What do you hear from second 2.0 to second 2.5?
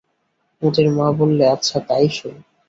সই।